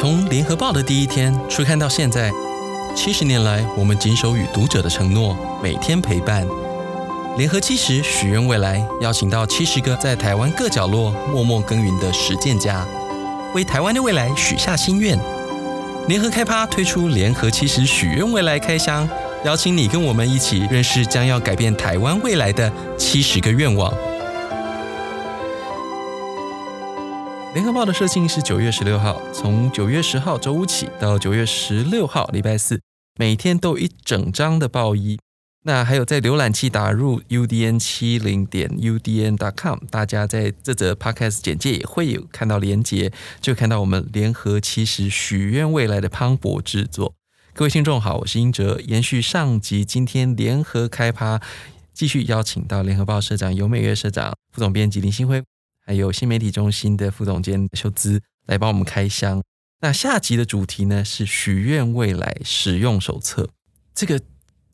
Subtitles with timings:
[0.00, 2.32] 从联合报的第一天出刊到现在，
[2.96, 6.48] 七十年来，我们谨守与读者的承诺，每天陪伴。
[7.36, 12.82] 联合七十许愿未来，邀请到七十个在台湾各角落默默耕耘的实践家，
[13.54, 15.18] 为台湾的未来许下心愿。
[16.08, 19.06] 联合开趴推出联合七十许愿未来开箱，
[19.44, 23.92] 邀请你跟我们一起认识将要改变台湾未来的七十个愿望。
[27.52, 32.80] 联合报的社庆是九月十六号，从九月十号周五起到九月十六号礼拜四，
[33.18, 35.18] 每天都有一整张的报衣。
[35.64, 47.14] 那还有在浏览器打入 udn 七零点 udn.com，大家在这则 podcast 简介也会有看到连结，就看到我们联合七十许愿未来的磅礴制作。
[47.52, 51.40] 各位听众好，我是英哲，延续上集，今天联合开趴，
[51.92, 55.42] 继续邀请到联合报社长游美月社长、副总编辑林信辉，
[55.90, 59.42] 还有新媒体中心的副总监修姿来帮我们开箱。
[59.80, 63.48] 那下集的主题呢是许愿未来使用手册，
[63.92, 64.20] 这个。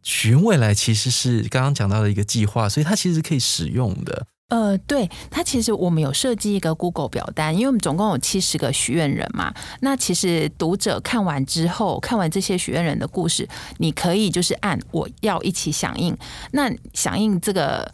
[0.03, 4.27] 许愿未来其实是刚刚讲到的一个计划，所以它其实可以使用的。
[4.51, 9.53] 呃，对，它其实我们有设计一个 Google 表单，因为我们总共有七十个许愿人嘛。
[9.81, 16.17] 那其实读者看完之后，看完这些许愿人的故事，你可以就是按我要一起响应。
[16.53, 17.93] 那响应这个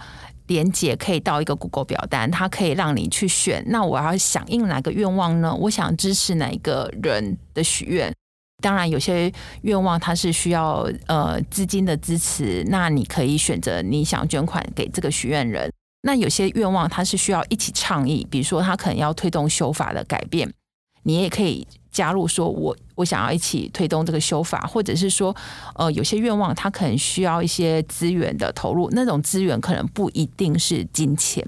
[0.53, 3.65] 连接可以到一个 Google 表单，它可以让你去选。
[3.69, 5.55] 那我要响应哪个愿望呢？
[5.55, 8.13] 我想支持哪一个人的许愿？
[8.63, 15.73] 当然，有些愿望它是需要呃资金的支持，那你可以选择你想捐款给这个许愿人。
[16.03, 20.53] 那有些愿望它是需要一起倡议，比如说他可能要推动修法的改变，
[21.05, 25.35] 你也可以加入说我我想要一起推动这个修法，或者是说
[25.77, 31.47] 呃有些愿望他可能需要一些资源的投入，那种资源可能不一定是金钱，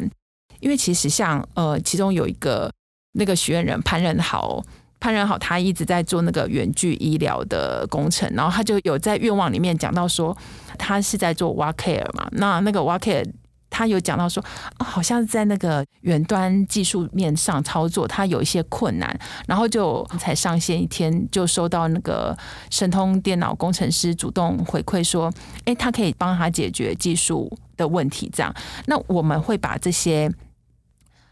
[0.60, 2.70] 因为其实像呃其中有一个
[3.14, 4.62] 那个许愿人潘仁豪。
[5.00, 10.34] 潘仁豪他一直在做那个远距医疗的工程，然后他就有在愿望里面讲到说，
[10.78, 13.30] 他是在做 WaCare 嘛，那那个 WaCare
[13.74, 14.40] 他有讲到说，
[14.78, 19.18] 好像在那个远端技术面上操作，他有一些困难，
[19.48, 22.38] 然后就才上线一天就收到那个
[22.70, 25.28] 神通电脑工程师主动回馈说，
[25.64, 28.54] 诶，他可以帮他解决技术的问题，这样，
[28.86, 30.30] 那我们会把这些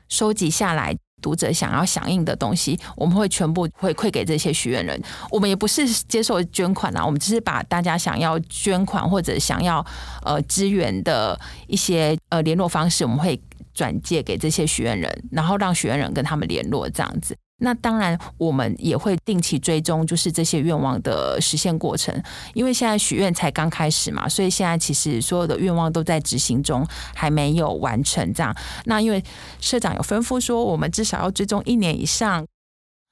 [0.09, 0.97] 收集下来。
[1.23, 5.01] 读者想要响应的东西，我们会全部回馈给这些许愿人。
[5.31, 9.83] 我们也不是接受捐款啊，我们只是把大家想要捐款或者想要
[10.23, 13.41] 呃支援的一些呃联络方式，我们会
[13.73, 17.35] 转借给这些许愿人，然后让许愿人跟他们联络这样子。
[17.63, 22.13] 那当然，我们也会定期追踪，就是这些愿望的实现过程。
[22.55, 26.85] 因为现在许愿才刚开始嘛，所以现在其实所有的愿望都在执行中，
[27.15, 28.35] 还没有完成。
[28.35, 28.53] 这样，
[28.87, 29.23] 那因为
[29.61, 32.45] 社长有吩咐说，我们至少要追踪一年以上。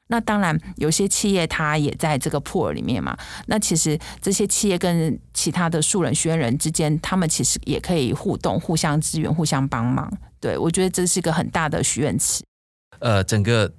[0.08, 3.16] 那当然，有些企业它也在这个 pool 里面嘛。
[3.46, 10.12] 那其实这些企业跟其他的素人许愿人之间，他们其实也可以互动、互相支援、互相帮忙。
[10.40, 12.42] 对，我觉得这是一个很大的许愿池。
[12.98, 13.72] 呃，整个。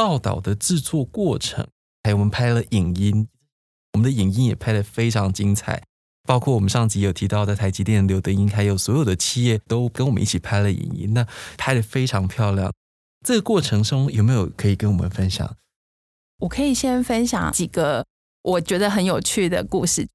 [0.00, 1.68] 报道的制作过程，
[2.02, 3.28] 还有我们拍了影音，
[3.92, 5.82] 我们的影音也拍得非常精彩。
[6.26, 11.26] 包括我们上集有提到的台积电刘德英，还有所有的企业都跟我们一起拍了影音，那
[11.58, 12.72] 拍得非常漂亮。
[13.26, 15.54] 这个过程中有没有可以跟我们分享？
[16.38, 18.06] 我可以先分享几个
[18.40, 20.08] 我觉得很有趣的故事。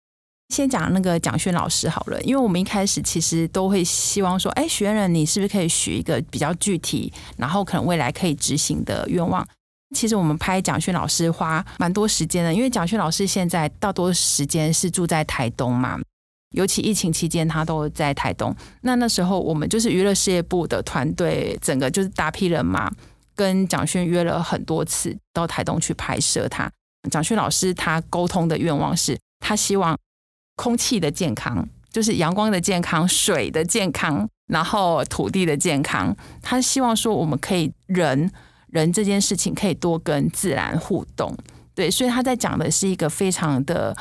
[0.50, 9.48] 先讲那个蒋勋老师好了，因为我们一开始其实都会希望说，哎，许愿人你是不是可以许一个比较具体，然后可能未来可以执行的愿望？
[9.94, 16.00] 其实我们拍蒋勋老师花蛮多时间的，因为蒋勋老师现在大多时间是住在台东嘛，
[16.52, 18.54] 尤其疫情期间他都在台东。
[18.82, 22.92] 那那时候我们就是娱乐事业部的团队，整个就是大批人马，
[23.36, 26.70] 跟蒋勋约了很多次到台东去拍摄他。
[27.12, 29.96] 蒋勋老师他沟通的愿望是，他希望
[30.56, 36.14] 空气的健康，就是阳光的健康、水的健康，然后土地的健康。
[36.42, 38.32] 他希望说我们可以人。
[38.76, 41.36] 人这件事情可以多跟自然互动，
[41.74, 43.96] 对，所以他在讲的是一个非常的，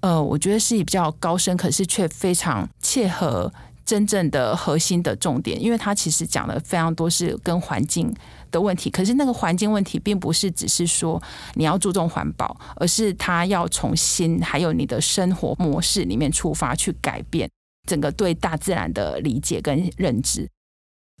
[0.00, 3.52] 呃，我觉得是比较高深，可是却非常切合
[3.84, 8.12] 真正的核心的重点，因为他其实讲的非常多是跟环境
[8.50, 11.22] 的问题，可是那个环境问题并不是只是说
[11.54, 17.48] 你要注重环保，而是他要从心还有你的生活模式里面出发去改变
[17.86, 20.48] 整个对大自然的理解跟认知。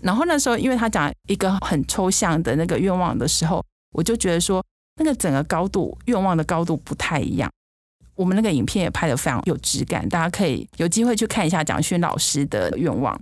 [0.02, 4.64] 然后那时候，因为他讲一个很抽象的那个愿望的时候，我就觉得说，
[4.96, 7.50] 那个整个高度愿望的高度不太一样。
[8.14, 13.18] 我们那个影片也拍得非常有质感，大家可以有机会去看一下蒋勋老师的愿望。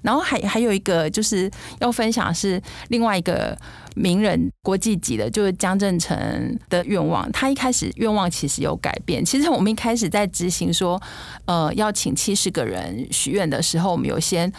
[0.00, 1.50] 然后还还有一个就是
[1.80, 3.58] 要分享是另外一个
[3.96, 7.30] 名人国际级的，就是江振成的愿望。
[7.32, 9.24] 他一开始愿望其实有改变。
[9.24, 11.00] 其实我们一开始在执行说，
[11.46, 14.52] 呃，要请七十个人许愿的时候，我们有先。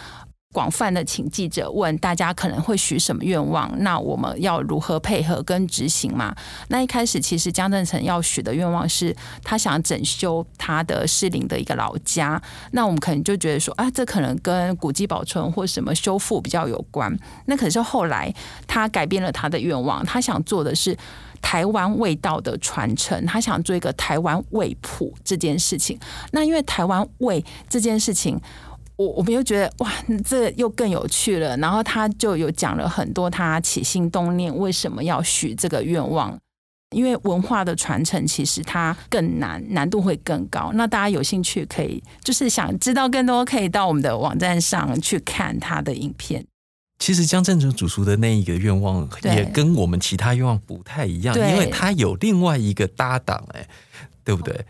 [0.52, 6.36] 广泛的请记者问大家可能会许什么愿望，那我们要如何配合跟执行嘛？
[6.70, 12.42] 那一开始其实江振成要许的愿望是他想整修他的士林的一个老家，
[12.72, 17.16] 那我们可能就觉得说啊，这可能跟古迹保存或什么修复比较有关。
[17.46, 18.34] 那可是后来
[18.66, 20.98] 他改变了他的愿望，他想做的是
[21.44, 26.00] 台湾味道的传承，他想做一个台湾味谱这件事情。
[26.32, 28.42] 那因为台湾味这件事情。
[29.00, 29.90] 我我们又觉得哇，
[30.26, 31.56] 这又更有趣了。
[31.56, 36.38] 然后他就有讲了很多他起心动念，为什么要许这个愿望？
[36.94, 40.72] 因为文化的传承其实它更难，难度会更高。
[40.74, 46.46] 那大家有兴趣可以，就是想知道更多，可以到我们的网站上去看他的影片。
[46.98, 53.66] 其实江正成主厨的那一个愿望也跟我们其他愿望不太一样，因为他有另外一个搭档，哎，
[54.26, 54.66] 对不对？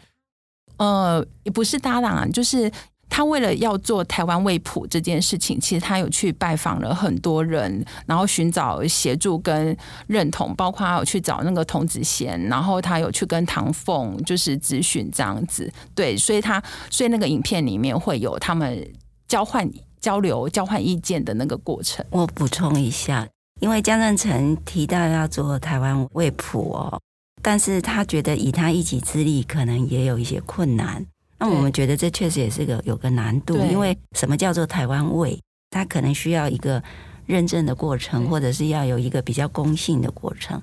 [0.77, 2.71] 呃，也不是搭档，就是。
[3.09, 9.75] 他为了要做台湾味普这件事情，其实他有去拜访了很多人，然后寻找协助跟
[10.07, 15.69] 认同，包括他有去找那个童子贤，然后他有去跟唐凤就是咨询这样子。
[15.95, 18.87] 对，所以他所以那个影片里面会有他们
[19.27, 19.69] 交换
[19.99, 22.05] 交流、交换意见的那个过程。
[22.11, 23.27] 我补充一下，
[23.59, 27.01] 因为江振成提到要做台湾味普哦，
[27.41, 31.05] 但是他觉得以他一己之力，可能也有一些困难。
[31.39, 35.39] 那我们觉得这确实也是个有个难度，因为什么叫做台湾味？
[35.71, 36.83] 它可能需要一个
[37.25, 40.61] 认证的过程，或者是要有一个比较公信的过程。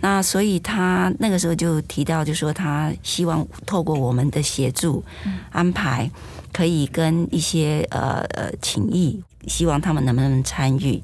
[0.00, 5.04] 那所以他那个时候就提到，就说他希望透过我们的协助
[5.50, 6.10] 安排，
[6.52, 11.00] 可以跟一些呃呃情谊，希望他们能不能参与。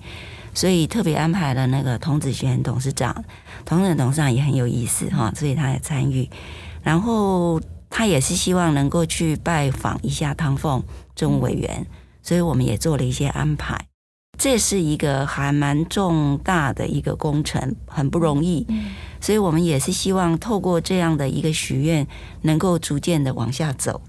[0.55, 3.25] 所以特别安排了那个童子轩董事长，
[3.64, 6.29] 童子贤董事长也很有意思哈，所以他也参与，
[6.82, 7.61] 然后。
[7.91, 10.83] 他也是希望能够去拜访一下汤凤
[11.15, 11.87] 政务委员，
[12.23, 13.87] 所以我们也做了一些安排。
[14.38, 18.67] 这是一个还蛮重大的一个工程，很不容易，
[19.19, 22.06] 所以我们也是希望透过这样的一个许愿，
[22.43, 24.03] 能够逐渐的往下走，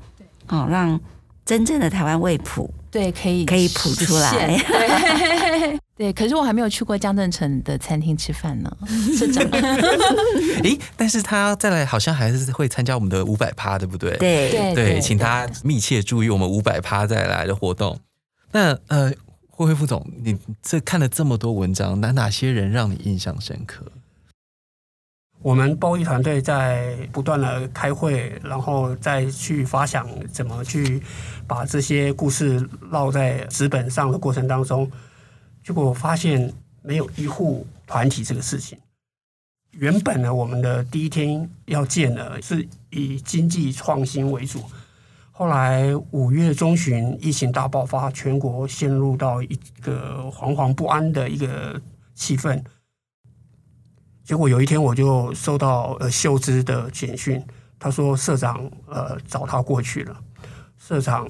[0.46, 1.00] 好让
[1.46, 2.74] 真正的台湾味谱。
[2.90, 4.32] 对，可以可以谱出来。
[4.32, 8.78] 对， 对，可是我还没有去过江振成的餐厅吃饭呢，
[9.18, 9.52] 是这样。
[10.64, 14.16] 诶，但是他再来好像还是会参加我们的五百趴，对不对？
[14.18, 18.00] 对对对，请他密切注意我们五百趴再来的活动。
[18.52, 19.12] 那呃，
[19.50, 23.86] 慧慧副总，你这看了这么多文章，哪哪些人让你印象深刻？
[25.42, 31.02] 我们包衣团队在不断的开会，然后再去发想怎么去
[31.46, 32.60] 把这些故事
[32.92, 34.90] 烙在纸本上的过程当中，
[35.64, 36.52] 结果发现
[36.82, 38.78] 没有医护团体这个事情。
[39.72, 44.64] 原本呢，我们的第一天要建的是以经济创新为主，
[45.32, 51.80] 后来五月中旬疫情大爆发，全国陷入到一个惶惶不安的一个
[52.16, 52.60] 气氛。
[54.28, 57.42] 结果有一天，我就收到呃秀芝的简讯，
[57.80, 60.22] 他说社长呃找他过去了。
[60.78, 61.26] 社长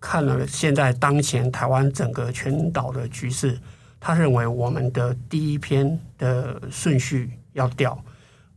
[0.00, 3.60] 看了现在当前台湾整个全岛的局势，
[4.00, 8.02] 他认为我们的第一篇的顺序要调，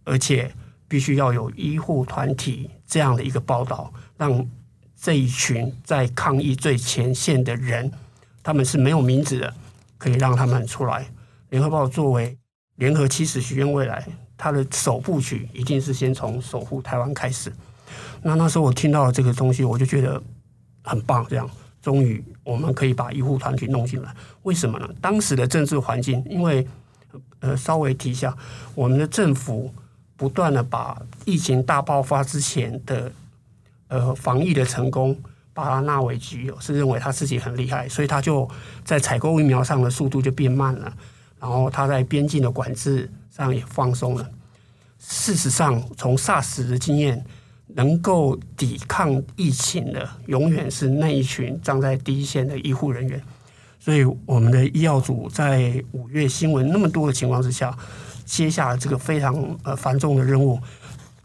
[0.05, 0.50] 而且
[0.88, 4.48] 必须要有医护团体这样的一个报道，让
[4.96, 7.91] 这一群在抗疫最前线的人，
[8.41, 9.53] 他们是没有名字的，
[9.98, 11.05] 可以让他们出来。
[11.50, 12.38] 联合报作为
[12.81, 14.03] 联合七十许愿未来，
[14.35, 17.53] 它的首部曲一定是先从守护台湾开始。
[18.23, 20.19] 那那时候我听到了这个东西，我就觉得
[20.83, 21.23] 很棒。
[21.29, 21.47] 这样，
[21.79, 24.11] 终于我们可以把医护团体弄进来。
[24.41, 24.89] 为什么呢？
[25.00, 26.67] 当时的政治环境，因为
[27.41, 28.35] 呃，稍微提一下，
[28.73, 29.71] 我们的政府
[30.17, 33.11] 不断的把疫情大爆发之前的
[33.89, 35.15] 呃防疫的成功，
[35.53, 38.50] 把它纳为己有，是认为他自己很厉害，所以他就
[38.83, 40.91] 在采购疫苗上的速度就变慢了。
[41.41, 44.29] 然后他在边境的管制上也放松了。
[45.00, 47.25] 事实上，从 SARS 的经验，
[47.69, 53.19] 能够抵抗疫情的，永远是那一群站在第一线的医护人员。
[53.79, 57.75] 所以，我们的医药组在五月新闻那么多的情况之下，
[58.24, 60.60] 接下了这个非常呃繁重的任务，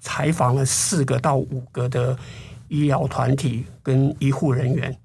[0.01, 2.19] 采访了四个到五个的
[2.69, 4.99] 医疗团体跟医护人员。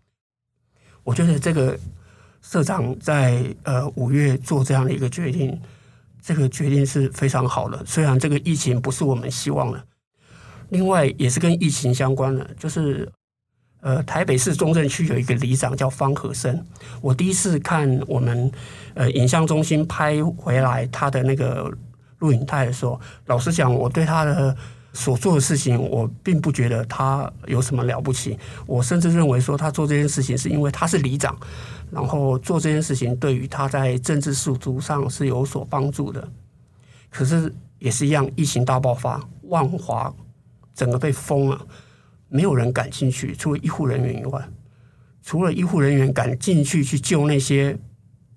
[1.03, 1.77] 我觉得这个。
[2.51, 5.57] 社长在呃五月做这样的一个决定，
[6.21, 7.81] 这个决定是非常好的。
[7.85, 9.81] 虽然这个疫情不是我们希望的，
[10.67, 13.09] 另外也是跟疫情相关的，就是
[13.79, 16.61] 呃，台北市中正区有一个里长叫方和生。
[16.99, 18.51] 我第一次看我们
[18.95, 21.73] 呃影像中心拍回来他的那个
[22.19, 24.53] 录影带的时候，老实讲，我对他的
[24.91, 28.37] 所做的事情，我并不觉得他有什么了不起。
[28.67, 31.33] 我甚至认为说，他做这件事情是因为他是里长，
[31.91, 36.27] 然后做这件事情对于他在政治仕途上是有所帮助的。
[37.09, 40.13] 可是也是一样，疫情大爆发，万华
[40.73, 41.67] 整个被封了。
[42.29, 44.41] 没有人敢进去，除了医护人员以外，
[45.21, 47.77] 除了医护人员敢进去去救那些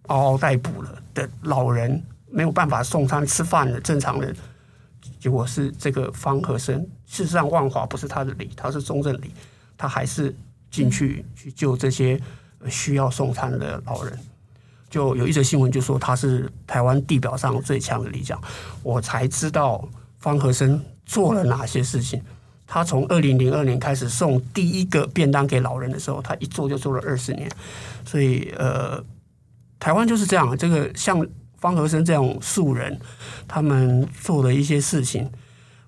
[0.08, 4.34] 嗷嗷待哺了的老人，没有办法送餐吃饭的正常人，
[5.20, 6.84] 结果是这个方和生。
[7.06, 9.30] 事实上，万华不是他的里，他是中正里，
[9.76, 10.34] 他还是
[10.72, 12.20] 进去去救这些
[12.68, 14.18] 需要送餐的老人。
[14.90, 18.40] 就有一则新闻就说他是台湾地表上最强的里长，
[18.82, 22.22] 我才知道方和生做了哪些事情。
[22.66, 27.50] 他从二零零二年开始送第一个便当给老人的时候，他一做就做了二十年，
[28.04, 29.02] 所以呃，
[29.78, 30.56] 台湾就是这样。
[30.56, 31.26] 这个像
[31.58, 32.98] 方和生这样素人，
[33.46, 35.30] 他们做的一些事情，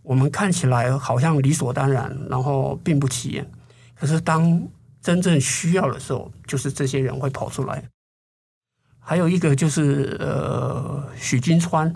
[0.03, 3.49] 我们看起来好像理所当然，然后并不起眼。
[3.95, 4.61] 可是当
[5.07, 7.81] 真正需要的时候，就是这些人会跑出来。
[8.99, 11.95] 还有一个就是呃，许金川。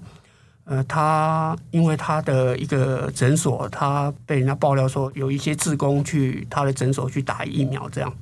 [0.62, 8.14] 呃，他因为他的一个诊所，他被人家爆料说有一些志工去他的诊所去打疫苗，这样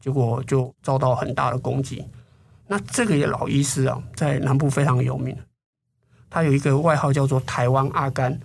[0.00, 2.04] 结果就遭到很大的攻击。
[2.66, 5.36] 那这个老医师啊，在南部非常有名，
[6.28, 8.36] 他有一个外号叫做“台湾阿甘”。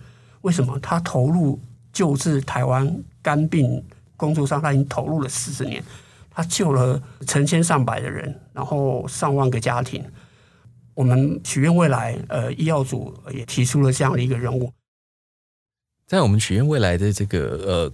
[0.42, 0.78] 为什么？
[0.78, 1.58] 他投入
[1.92, 3.84] 救治台湾肝病
[4.16, 5.82] 工作上，他已经投入了四十年，
[6.30, 10.04] 他救了成千上百的人，然后上万个家庭。
[10.94, 14.72] 我们许愿未来，呃，医药组也提出了这样的一个任务。
[16.06, 17.92] 在我们许愿未来的这个呃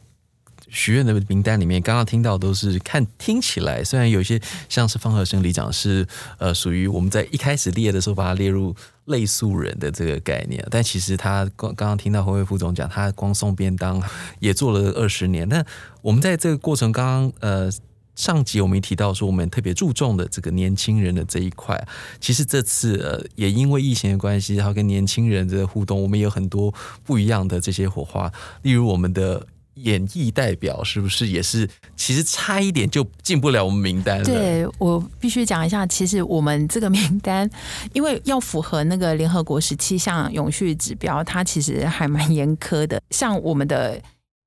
[0.71, 6.07] 许愿的名单里面，刚刚听到都是看听起来，虽然有些像是方和生里长是
[6.39, 8.75] 呃属于我们在一开始列的时候把它列入
[9.07, 14.03] 类素人的这个概念，但其实他刚刚刚听到侯伟副总讲，他光送便当
[14.39, 15.49] 也做了二十年。
[15.49, 15.65] 那
[16.01, 17.71] 我们在这个过程刚刚呃。
[18.17, 21.83] 上集我们也提到说，我们特别注重的这个年轻人的这一块，
[22.21, 28.31] 其实这次呃也因为疫情的关系，然后跟年轻人的互动，我们有很多不一样的这些火花。
[28.61, 34.23] 例如我们的演艺代表，是不是也是其实差一点就进不了我们名单？
[34.23, 37.49] 对，我必须讲一下，其实我们这个名单，
[37.93, 43.01] 因为要符合那个联合国十七项永续指标，它其实还蛮严苛的。
[43.11, 44.01] 像我们的。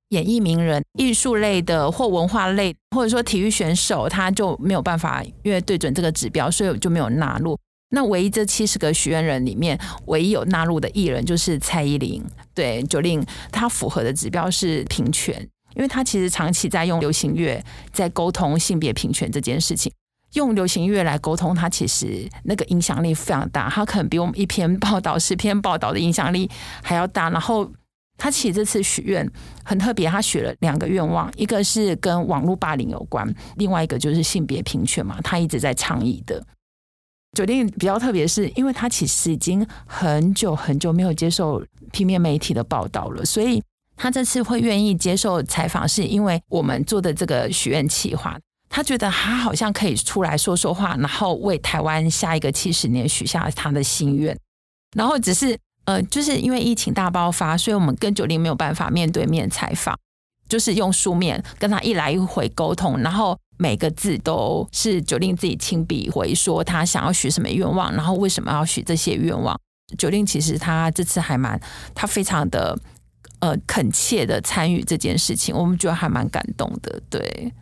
[0.09, 7.57] 演艺名人、艺术类的或文化类，或者说体育选手，他就没有办法，因为对准这个指标，所以就没有纳入。
[7.93, 12.21] 那唯一这七十个许愿人里面，唯一有纳入的艺人就是蔡依林。
[12.53, 19.91] 对，Jolin，他符合的指标是平权，因为他其实长期在用流行乐在沟通性别平权这件事情。
[20.33, 26.49] 用流行乐来沟通，他其实那个影响力非常大，他可能比我们一篇报道、十篇报道的影响力
[26.81, 27.29] 还要大。
[27.29, 27.71] 然后。
[28.15, 29.27] 他其实这次许愿
[29.65, 36.41] 很特别，他许了两个愿望，一个是跟网络霸凌有关，另外一个就是性别平权嘛，他一直在倡议的。
[37.33, 43.61] 决定比较特别是，因为他其实已经很久很久没有接受平面媒体的报道了，所以
[43.95, 54.37] 他这次会愿意接受采访，是因为我们做的这个许愿企划，他觉得他好像可以出来说说话，然后为台湾下一个七十年许下他的心愿，
[54.95, 55.57] 然后只是。
[55.85, 59.93] 呃，就是因为疫情大爆发，所以我们跟九零没有办法面对面采访，
[60.47, 69.59] 就是用书面跟他一来一回沟通，然后每个字都是 Jolin 自己亲笔回说他想要许什么愿望，然后为什么要许这些愿望。
[69.97, 71.59] Jolin 其实他这次还蛮，
[71.93, 72.77] 他非常的
[73.39, 77.01] 呃恳切的参与这件事情，我们觉得还蛮感动的。
[77.09, 77.53] 对，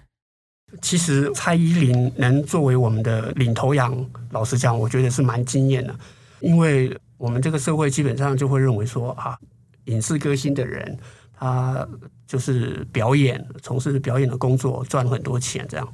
[0.81, 5.95] 其实蔡依林能作为我们的领头羊，老实讲，我觉得是蛮惊艳的，
[6.39, 6.95] 因为。
[7.21, 9.38] 我们这个社会基本上就会认为说啊，
[9.86, 10.98] 影视歌星的人，
[11.38, 11.88] 他
[12.31, 15.85] 就是表演，从事表演的工作，赚很多钱这样。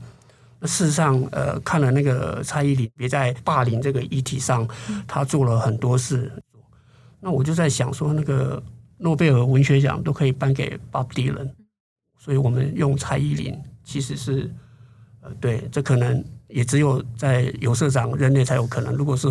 [0.60, 4.68] 那事实上，呃，看了那个蔡依林，别在霸凌这个议题上，
[5.08, 6.32] 他做了很多事。
[7.20, 8.62] 那我就在想说，那个
[9.00, 11.50] 诺贝尔文学奖都可以颁给 Bob Dylan，
[12.20, 14.54] 所以我们用蔡依林，其实是，
[15.22, 16.24] 呃，对，这可能。
[16.50, 18.94] 也只有在有社长任内才有可能。
[18.96, 19.28] 如果是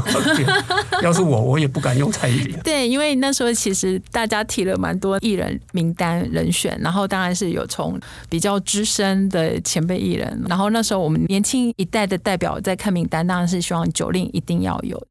[1.03, 2.59] 要是我，我也不敢用蔡依林。
[2.61, 15.03] 对，因为那时候其实大家提了蛮多艺人名单人选，然后当然是有从比较资深的前辈艺人，然后那时候我们年轻一代的代表在看名单，当然是希望 Jolin 一定要有。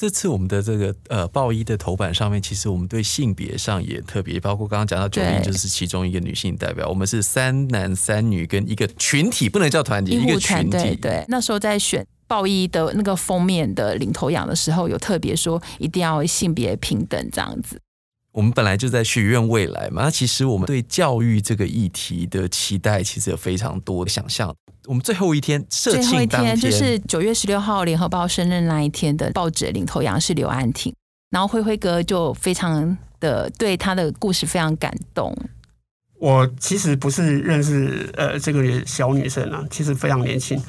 [0.00, 10.96] 这次我们的这个呃报一的头版上面，其实我们对性别上也特别，包括刚刚讲到九零就是其中一个女性代表，我们是三男三女跟一个群体，不能叫团体，一个群体。
[10.96, 17.78] 对，那时候在选报一的那个封面的领头羊的时候，有特别说一定要性别平等这样子。
[18.32, 24.54] 我们本来就在许愿未来嘛，那其实我们对教育这个议题的期待，其实有非常多的想象。
[24.86, 30.94] 我们最后一天，社庆当天，最后一天就是九月十六号，联合报生日那一天的报纸领头羊是刘安婷，
[31.30, 35.36] 然后辉辉哥就非常的对他的故事非常感动。
[36.18, 40.60] 我其实不是认识呃这个小女生啊，其实非常年轻，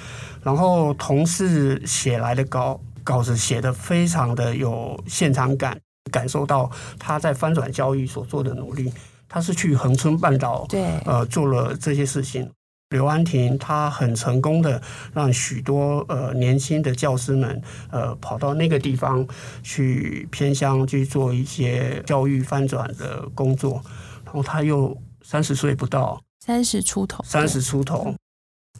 [0.42, 5.78] 然后同事写来的稿稿子写的非常的有现场感，
[6.12, 8.92] 感受到他在翻转教育所做的努力，
[9.28, 10.82] 他是去恒春半岛对。
[11.06, 12.50] 呃做了这些事情。
[12.90, 14.82] 刘安婷，他很成功的
[15.14, 19.26] 让许多呃年轻的教师们呃跑到那个地方
[19.64, 23.82] 去偏乡去做一些教育翻转的工作，
[24.26, 28.14] 然后他又三十岁不到，三十出头，三十出头，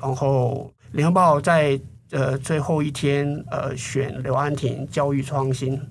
[0.02, 5.82] 然后联合报在呃最后一天呃选刘安婷教育创新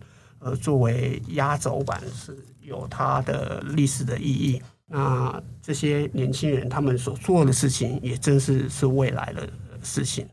[0.40, 4.61] 呃作为压轴版是有它的历史的意义。
[4.87, 9.49] 那这些年轻人他们所做的事情，也正是是未来的
[9.82, 10.26] 事情。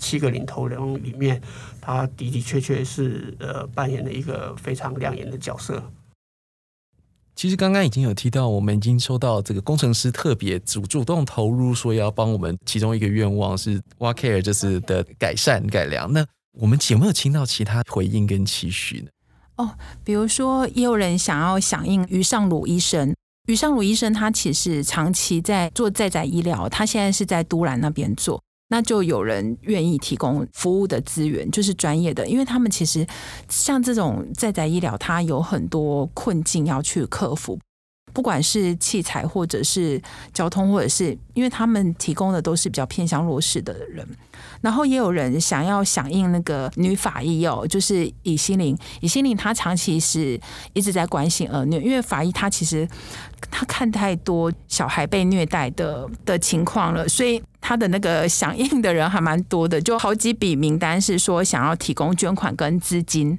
[0.00, 1.40] 七个领头人里面，
[1.80, 5.82] 他的的确确是呃扮演了一个非常亮眼的角色。
[7.34, 16.12] 其实刚刚已经有提到，我们已经收到这个工程师特别主主动投入，说要帮我们其中一个愿望是 What Care 就是的改善改良。
[16.12, 16.26] 那
[16.60, 19.08] 我们有没有听到其他回应跟期许呢？
[19.56, 19.70] 哦，
[20.04, 23.14] 比如说也有人想要响应于尚鲁医生。
[23.46, 33.06] 于尚鲁医生，他其实长期在做在宅医疗，他现在是在都兰那边做，那就有人愿意提供服务的资源，就是专业的，因为他们其实
[33.48, 37.58] 像这种在宅医疗，他有很多困境要去克服。
[38.12, 40.00] 不管是器材，或者是
[40.32, 44.06] 交通，或者是因为他们提供的都是比较偏向弱势的人，
[44.60, 50.38] 然后也有人想要响应那个女法医哦，就是以心灵，以心灵她长期是
[50.72, 52.86] 一直在关心儿虐，因为法医她其实
[53.50, 63.38] 她看太多小孩被虐待的的情况了，所以她的那个响应的人还蛮多的，就好几笔名单是说想要提供捐款跟资金，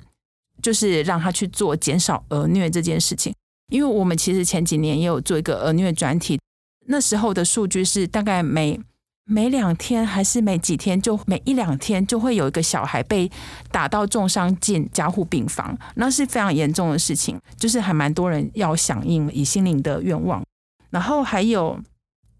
[0.61, 3.33] 就是让他去做减少儿虐这件事情。
[3.73, 6.39] 因为我们其实前几年也有做一个儿虐专题，
[6.85, 8.79] 那时候的数据是大概每
[9.25, 13.31] 每两天还是每几天，就每一两天就会有一个小孩被
[13.71, 20.43] 打到重伤进加护病房，那是非常严重的事情，就是还蛮多人要响应以心灵的愿望，
[20.91, 21.79] 然后还有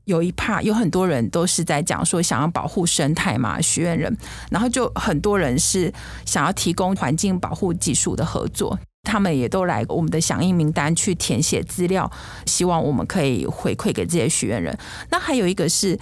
[0.06, 4.16] 有一 part 有很多人都是在讲说想要保护生态嘛，许愿人，
[4.52, 5.92] 然后就很多人是
[6.26, 8.78] 想要提供环境保护技术的合作。
[9.04, 12.10] 他们也都来我们的响应名单去填写资料，
[12.46, 14.76] 希望我们可以回馈给这些许愿人。
[15.12, 15.98] 那还有一个是，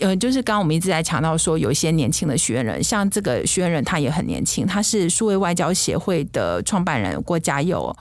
[0.00, 7.96] 呃，就是刚刚我们一直在强调说，有一些年轻的许愿人，像这个许愿人他也很年轻，他是数位外交协会的创办人郭家佑。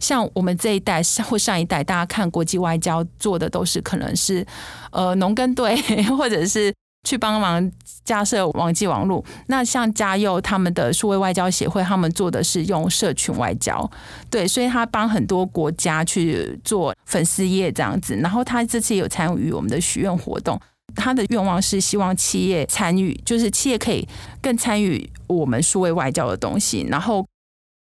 [0.00, 4.46] 像我们这一代或上一代，大家看国际外交做的都是可能是
[4.90, 5.76] 呃农耕队
[6.18, 6.74] 或者是。
[7.04, 7.70] 去帮忙
[8.04, 9.24] 架设网际网路。
[9.46, 13.88] 那像嘉佑他们的数位外交协会，他们做的是用社群外交，
[14.30, 18.16] 对，所以他帮很多国家去做粉丝页这样子。
[18.16, 20.60] 然后他这次也有参与我们的许愿活动，
[20.96, 24.06] 他的愿望是希望企业参与，就是企业可以
[24.42, 26.86] 更参与我们数位外交的东西。
[26.90, 27.24] 然后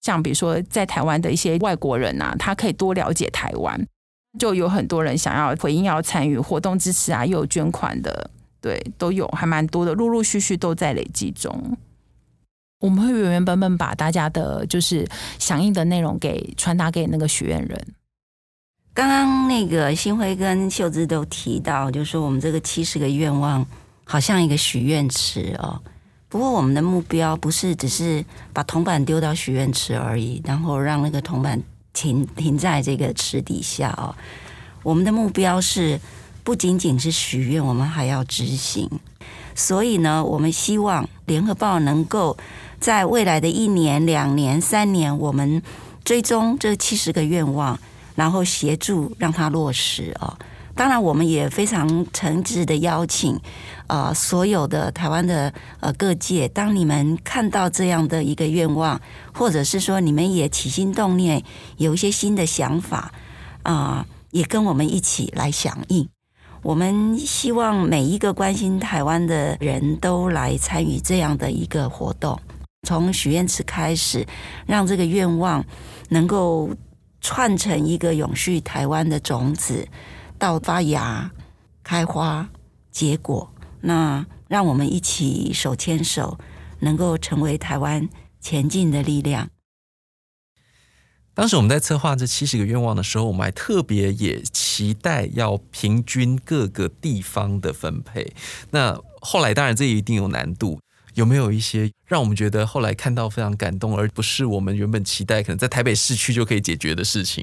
[0.03, 3.79] 像比如说在台湾的一些外国人啊，他可以多了解台湾，
[4.39, 8.31] 就有很多人想要回应要参与活动支持啊，又有捐款的。
[8.61, 11.79] 对，都有，还蛮多的，陆陆续续都在累积中。
[12.81, 15.07] 我们会原原本本把大家的，就是
[15.39, 17.87] 响应的内容给传达给那个许愿人。
[18.93, 23.67] 刚刚那个新辉跟秀芝都提到，就是说我们这个七十个愿望
[24.05, 25.81] 好像一个许愿池哦。
[26.29, 34.15] 不过我们的目标不是只是把铜板丢到许愿池而已，然后让那个铜板停停在这个池底下哦。
[34.83, 35.99] 我们的目标是。
[36.43, 38.89] 不仅仅是许愿，我们还要执行。
[39.55, 42.37] 所以呢，我们希望联合报能够
[42.79, 45.63] 在未来的一年、两年、三年，我们
[46.05, 47.79] 追踪这七十个愿望，
[48.15, 50.39] 然后协助让它落实啊。
[50.75, 53.39] 当然，我们也非常诚挚的邀请
[53.87, 58.99] 啊，所有的台湾的呃各界，当你们看到这样的一个愿望，
[59.35, 61.43] 或者是说你们也起心动念，
[61.77, 63.13] 有一些新的想法
[63.65, 66.09] 啊，也跟我们一起来响应。
[66.63, 72.39] 我们希望每一个关心台湾的人都来参与这样的一个活动。
[72.87, 74.27] 从许愿池开始，
[74.67, 75.65] 让这个愿望
[76.11, 76.71] 能够
[77.21, 79.89] 串成一个永续台湾的种子，
[80.39, 81.31] 到发芽、
[81.83, 82.49] 开花、
[82.91, 83.51] 结果。
[83.81, 86.39] 那让我们一起手牵手，
[86.81, 88.07] 能够成为台湾
[88.41, 89.49] 前进的力量。
[91.41, 98.31] 当时我们在策划这七十个愿望的时候，我们还特别也期待要平均各个地方的分配。
[98.73, 100.79] 那后来当然这一定有难度，
[101.15, 107.43] 有没有一些让我们觉得后来看到非常感动，而不是我们原本期待可能在台北市区就可以解决的事情？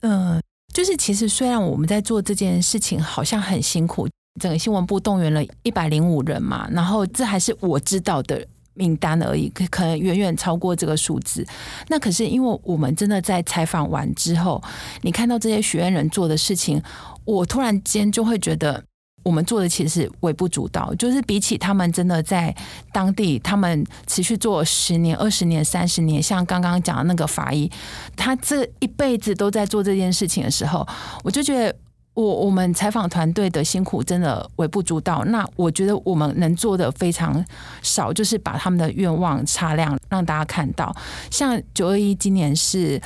[0.00, 0.40] 嗯、呃，
[0.74, 4.08] 就是其实虽然我们在做这件事情好像很辛苦，
[4.40, 8.44] 整个新闻部动员了一百零五人嘛，然后这还是我知道的。
[8.74, 11.46] 名单而已，可可能远远超过这个数字。
[11.88, 14.62] 那可是因为我们真的在采访完之后，
[15.02, 16.82] 你看到这些许愿人做的事情，
[17.24, 18.82] 我突然间就会觉得，
[19.22, 20.94] 我们做的其实微不足道。
[20.94, 22.54] 就是比起他们真的在
[22.92, 27.70] 当地，他们持续做十年、二十年、三十年，像刚刚讲的那个法医，
[28.16, 30.86] 他这一辈子都在做这件事情的时候，
[31.22, 31.76] 我就觉得。
[32.14, 35.24] 我我们采访团队的辛苦真的微不足道。
[35.26, 37.42] 那我觉得我们能做的非常
[37.82, 40.94] 少，就是把他们的愿望擦亮，让大家看到。
[41.30, 43.00] 像九二一今年是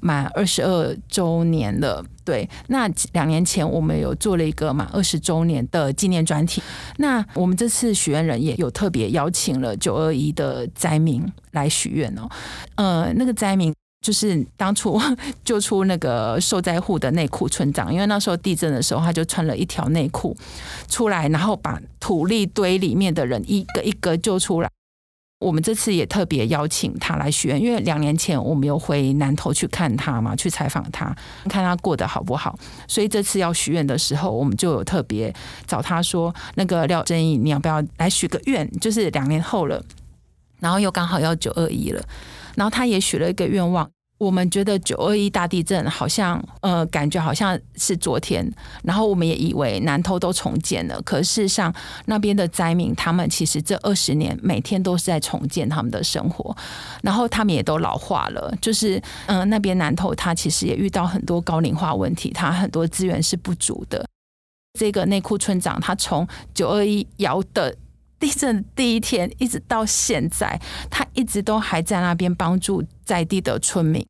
[0.00, 2.48] 满二十二周年了，对。
[2.68, 6.62] 那两年前我们有做了一个满二十周年的纪念专题。
[6.96, 12.28] 那我们这次许愿人也有特别邀请了九二一的灾民来许愿哦。
[12.76, 13.74] 呃，那个灾民。
[14.00, 15.00] 就是当初
[15.44, 20.36] 救出那个受灾户的内裤村长，因为那时候地震的时候，他就穿了一条内裤
[20.88, 24.70] 出来，然后把土力堆里面的人一个一个救出来。
[25.38, 31.14] 我们这次也特别邀请他来许愿，因为两年前我们有回南投去看他嘛，去采访他，
[31.46, 32.58] 看他过得好不好。
[32.88, 35.30] 所以这次要许愿的时候，我们就有特别
[35.66, 38.66] 找他说：“那个廖正义，你要不要来许个愿？
[38.80, 39.84] 就是两年后了，
[40.58, 42.02] 然后又刚好要九二一了，
[42.56, 43.88] 然后他也许了一个愿望。”
[44.18, 48.50] 我们觉得九二一大地震好像，呃，感觉好像是昨天，
[48.82, 51.70] 然后我们也以为南投都重建了，可事实上
[52.06, 56.56] 那边的灾民，他们其实这二十年每天都是在重建他们的生活，
[57.02, 64.02] 然后他们也都老化了，就是，嗯、那边南投他其实也遇到很多高龄化问题，他很多资源是不足的。
[64.78, 67.76] 这个内库村长，他从九二一摇的
[68.26, 70.60] 地震第一天一直到现在，
[70.90, 74.04] 他一直都还在那边帮助在地的村民，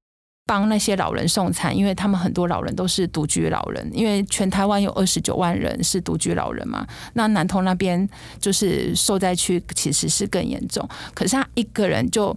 [0.46, 6.86] 帮那些老人送餐，因为他们很多老人都是独居老人，因为全台湾有二十九万人是独居老人嘛。
[7.12, 8.08] 那南通那边
[8.40, 12.34] 就是受灾区，其实是更严重，可是他一个人就。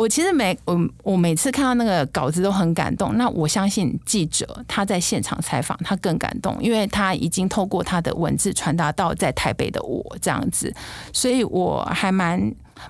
[0.00, 3.18] 我其实每我我每次看到那个稿子都很感动。
[3.18, 10.74] 那我相信记者他在现场采访他更感动，因为他已经透过他的文字传达到在台北的我这样子，
[11.12, 12.40] 所以我还蛮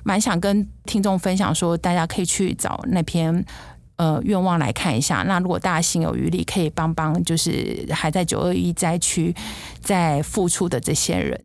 [0.04, 3.44] 蛮想跟听众分享说，大家可以去找那篇
[3.96, 5.24] 呃愿望来看一下。
[5.26, 9.34] 那如果大家心有余力，可以帮帮就是还在九二一灾区
[9.80, 11.42] 在付出的这些人。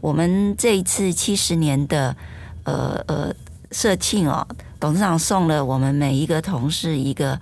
[0.00, 2.16] 我们这一次七十年的
[2.64, 3.34] 呃呃。
[3.70, 4.46] 社庆哦，
[4.80, 7.38] 董事长送了我们每一个同事一个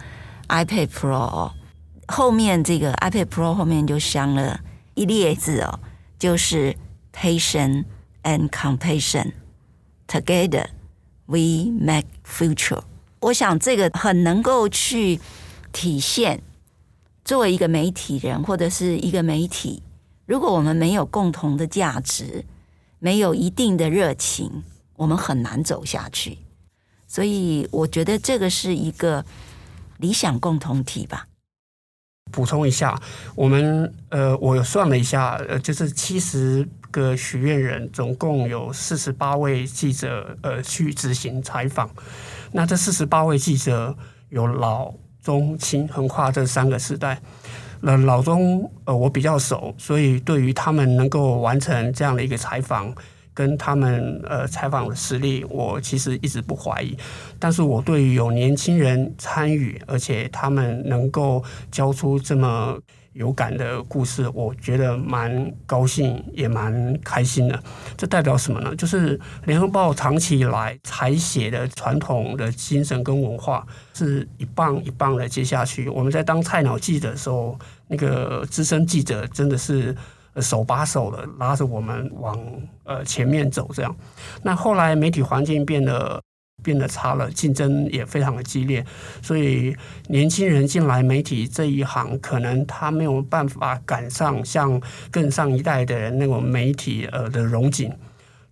[0.49, 1.53] iPad Pro，哦
[2.09, 4.61] 后面这个 iPad Pro 后面就镶了
[4.95, 5.81] 一列字哦，
[6.19, 6.77] 就是
[7.13, 7.85] Patience
[8.23, 9.33] and Compassion
[10.09, 10.67] Together
[11.27, 12.83] We Make Future。
[13.21, 15.21] 我想这个很能够去
[15.73, 16.43] 体现，
[17.25, 19.83] 作为一个媒体人或者是一个媒体，
[20.27, 22.45] 如果我们没有共同的价值，
[22.99, 24.63] 没有一定的热情。
[24.97, 26.39] 我们很难走下去，
[27.07, 29.25] 所以我觉得这个是一个
[29.99, 31.29] 理想共同体吧。
[32.33, 33.01] 补充一下，
[33.37, 41.89] 我们呃，我算了一下，呃，就是七十个许愿人，总共有四十八位记者呃去执行采访。
[42.51, 43.97] 那这四十八位记者
[44.31, 47.21] 有老中青，横跨这三个时代。
[47.81, 52.93] 那老中呃，我比较熟，所以对于他们能够完成这样的一个采访。
[53.37, 56.97] 跟他们呃采访的实力，我其实一直不怀疑。
[57.39, 62.79] 但是我对于有年轻人参与，而且他们能够交出这么
[63.13, 67.63] 有感的故事，我觉得蛮高兴，也蛮开心的。
[67.95, 68.75] 这代表什么呢？
[68.75, 75.91] 就是联合报长期以来采写的传统的精神跟文化，是一棒一棒的接下去。
[75.91, 79.95] 我们在当菜鸟记者的时候，那个资深记者真的是。
[80.41, 82.39] 手把手的拉着我们往
[82.85, 83.95] 呃前面走，这样。
[84.43, 86.23] 那后来媒体环境变得
[86.63, 88.85] 变得差了，竞争也非常的激烈，
[89.23, 89.77] 所以
[90.09, 97.93] 年轻人进来媒体这一行，可能他没有办法赶上像更上一代的那种媒体呃的融景。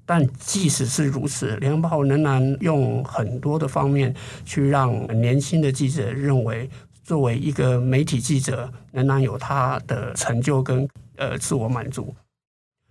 [0.07, 6.69] 但即使是如此，联合报仍然用很多的方面去让年轻的记者认为，
[7.03, 12.15] 作为一个媒体记者，仍然有他的成就跟呃自我满足。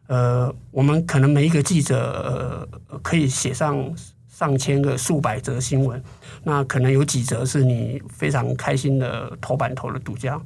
[0.07, 3.95] 呃，我们可能每一个记者呃可以写上
[4.27, 6.03] 上千个、数百则新闻，
[6.43, 10.39] 那可能有几则是你非常开心的头版头的独家。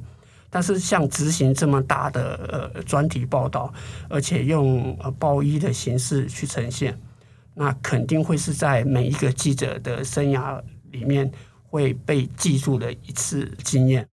[0.50, 3.72] 但是像执行这么大的呃专题报道，
[4.08, 6.98] 而且用呃报一的形式去呈现，
[7.54, 11.30] 那肯定会是在每一个记者的生涯里面
[11.64, 14.08] 会被记住的一次经验。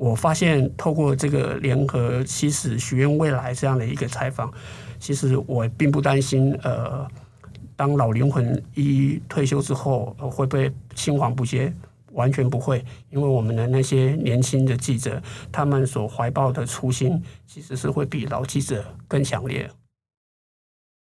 [0.00, 4.50] 我发现透过这个联合其实许愿未来这样的一个采访，
[4.98, 7.06] 其实我并不担心呃，
[7.76, 11.70] 当老灵魂一退休之后，会不会青黄不接。
[12.12, 19.70] 完全不会，因为我们的那些年轻的记者，他们所怀抱的初心，其实是会比老记者更强烈。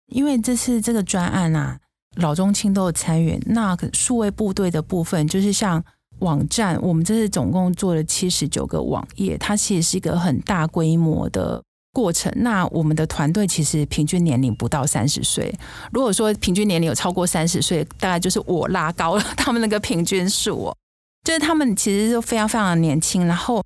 [0.07, 1.79] 因为这次这个专案啊，
[2.15, 3.39] 老中青都有参与。
[3.45, 5.85] 那数位部队的部分，就是像
[6.19, 11.61] 网站，我们这次总共做了七十九个网页，它其实是一个很大规模的
[11.93, 12.31] 过程。
[12.37, 15.53] 那我们的团队其实平均年龄不到三十岁。
[15.91, 20.77] 如果说平均年龄有超过三十岁，大概就是我拉高了他们那个平均数哦。
[21.23, 23.63] 就是他们其实都非常非常年轻，然后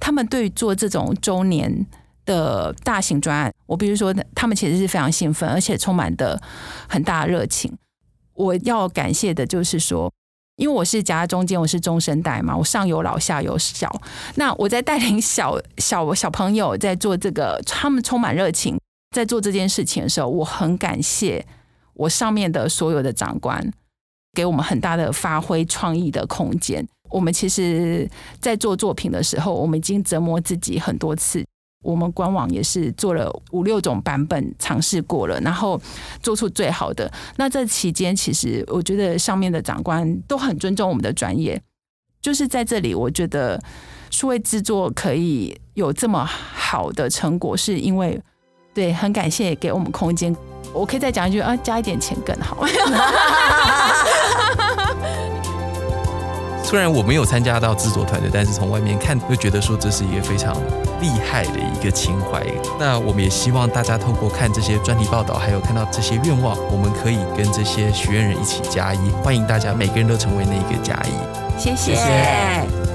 [0.00, 1.86] 他们对于做这种周年
[2.24, 6.40] 的大型专案，我比如说，他们其实是非常兴奋，而且充满的
[6.88, 7.76] 很大热情。
[8.34, 10.12] 我要感谢的就是说，
[10.60, 13.90] 因为我是夹在中间，我是中生代嘛，我上有老下有小。
[14.34, 18.78] 那我在带领小小小朋友在做这个，他们充满热情
[19.16, 21.46] 在做这件事情的时候，我很感谢
[21.94, 23.72] 我上面的所有的长官，
[24.34, 26.86] 给我们很大的发挥创意的空间。
[27.08, 28.06] 我们其实，
[28.38, 31.42] 在做作品的时候，我们已经折磨自己很多次。
[31.82, 35.80] 我们官网也是做了五六种版本，尝试过了，然后
[36.22, 37.10] 做出最好的。
[37.36, 41.60] 那这期间，其实我觉得上面的长官都很尊重我们的专业。
[42.20, 43.58] 就是在这里，我觉得
[44.10, 48.20] 数位制作可以有这么好的成果，是因为
[48.74, 50.36] 对，很感谢给我们空间。
[50.74, 52.62] 我可以再讲一句啊，加一点钱更好。
[56.70, 60.54] 虽然我没有参加到制作团队，但是从外面看，就觉得说这是一个非常
[61.00, 62.46] 厉害的一个情怀。
[62.78, 69.10] 那我们也希望大家透过看这些专题报道，还有看到这些愿望，我们可以跟这些许愿人一起加一。
[69.20, 71.60] 欢迎大家每个人都成为那一个加一。
[71.60, 71.92] 谢谢。
[71.92, 72.89] 谢谢。